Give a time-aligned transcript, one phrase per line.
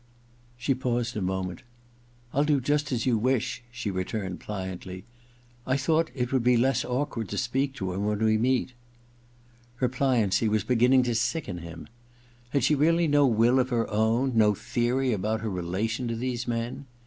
[0.57, 1.61] She paused a moment.
[1.97, 5.03] * I'll do just as you wish,' she returned pliantly.
[5.67, 8.71] *I thought it would be less awkward to speak to him when we meet.* 68
[8.71, 11.87] THE OTHER TWO iv Her pliancy was beginning to sicken him.
[12.49, 16.47] Had she really no will of her own— no theory about her relation to these
[16.47, 16.87] men